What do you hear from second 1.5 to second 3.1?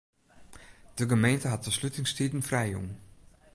de slutingstiden frijjûn.